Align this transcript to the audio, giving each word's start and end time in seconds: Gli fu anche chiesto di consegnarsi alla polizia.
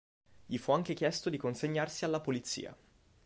Gli 0.47 0.57
fu 0.57 0.71
anche 0.71 0.95
chiesto 0.95 1.29
di 1.29 1.37
consegnarsi 1.37 2.05
alla 2.05 2.19
polizia. 2.21 2.75